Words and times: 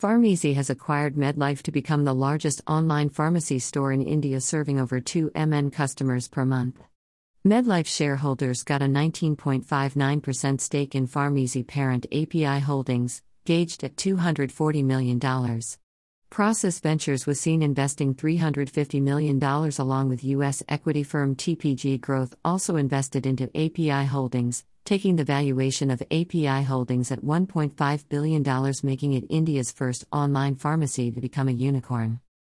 Pharmeasy 0.00 0.54
has 0.54 0.68
acquired 0.68 1.14
MedLife 1.14 1.62
to 1.62 1.72
become 1.72 2.04
the 2.04 2.14
largest 2.14 2.60
online 2.66 3.08
pharmacy 3.08 3.58
store 3.58 3.92
in 3.92 4.02
India, 4.02 4.42
serving 4.42 4.78
over 4.78 5.00
2 5.00 5.30
MN 5.34 5.70
customers 5.70 6.28
per 6.28 6.44
month. 6.44 6.82
MedLife 7.46 7.86
shareholders 7.86 8.62
got 8.62 8.82
a 8.82 8.86
19.59% 8.86 10.60
stake 10.60 10.94
in 10.94 11.08
Pharmeasy 11.08 11.66
parent 11.66 12.04
API 12.12 12.60
Holdings, 12.60 13.22
gauged 13.46 13.84
at 13.84 13.96
$240 13.96 14.84
million. 14.84 15.18
Prosus 16.28 16.78
Ventures 16.80 17.24
was 17.24 17.40
seen 17.40 17.62
investing 17.62 18.14
$350 18.14 19.00
million 19.00 19.42
along 19.42 20.10
with 20.10 20.24
U.S. 20.24 20.62
equity 20.68 21.04
firm 21.04 21.34
TPG 21.34 21.98
Growth 22.02 22.34
also 22.44 22.76
invested 22.76 23.24
into 23.24 23.44
API 23.56 24.04
Holdings, 24.04 24.62
taking 24.86 25.16
the 25.16 25.24
valuation 25.24 25.90
of 25.90 26.00
API 26.10 26.62
Holdings 26.62 27.10
at 27.10 27.22
$1.5 27.22 28.08
billion, 28.08 28.74
making 28.84 29.12
it 29.12 29.24
India's 29.28 29.72
first 29.72 30.04
online 30.12 30.54
pharmacy 30.54 31.10
to 31.10 31.20
become 31.20 31.48
a 31.48 31.52
unicorn. 31.52 32.20